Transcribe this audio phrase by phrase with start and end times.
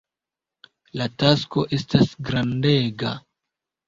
[1.01, 3.13] La tasko estas grandega.